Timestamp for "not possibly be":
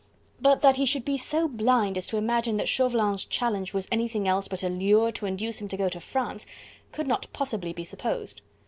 7.07-7.83